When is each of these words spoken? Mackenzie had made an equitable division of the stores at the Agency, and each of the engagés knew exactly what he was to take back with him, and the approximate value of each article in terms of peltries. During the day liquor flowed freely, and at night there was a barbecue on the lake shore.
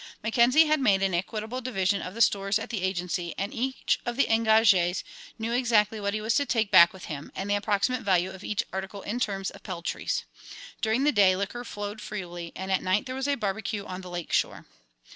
Mackenzie 0.23 0.65
had 0.65 0.79
made 0.79 1.03
an 1.03 1.13
equitable 1.13 1.61
division 1.61 2.01
of 2.01 2.15
the 2.15 2.21
stores 2.21 2.57
at 2.57 2.71
the 2.71 2.81
Agency, 2.81 3.35
and 3.37 3.53
each 3.53 3.99
of 4.03 4.17
the 4.17 4.25
engagés 4.25 5.03
knew 5.37 5.53
exactly 5.53 5.99
what 5.99 6.15
he 6.15 6.21
was 6.21 6.33
to 6.33 6.45
take 6.47 6.71
back 6.71 6.91
with 6.91 7.05
him, 7.05 7.31
and 7.35 7.47
the 7.47 7.53
approximate 7.55 8.01
value 8.01 8.31
of 8.31 8.43
each 8.43 8.63
article 8.73 9.03
in 9.03 9.19
terms 9.19 9.51
of 9.51 9.61
peltries. 9.61 10.23
During 10.81 11.03
the 11.03 11.11
day 11.11 11.35
liquor 11.35 11.63
flowed 11.63 12.01
freely, 12.01 12.51
and 12.55 12.71
at 12.71 12.81
night 12.81 13.05
there 13.05 13.13
was 13.13 13.27
a 13.27 13.35
barbecue 13.35 13.85
on 13.85 14.01
the 14.01 14.09
lake 14.09 14.33
shore. 14.33 14.65